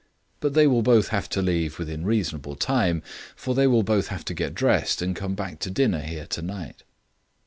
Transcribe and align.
But 0.39 0.55
they 0.55 0.65
will 0.65 0.81
both 0.81 1.09
have 1.09 1.29
to 1.29 1.43
leave 1.43 1.77
within 1.77 2.03
reasonable 2.07 2.55
time, 2.55 3.03
for 3.35 3.53
they 3.53 3.67
will 3.67 3.83
both 3.83 4.07
have 4.07 4.25
to 4.25 4.33
get 4.33 4.55
dressed 4.55 4.99
and 4.99 5.15
come 5.15 5.35
back 5.35 5.59
to 5.59 5.69
dinner 5.69 6.01
here 6.01 6.25
tonight." 6.25 6.81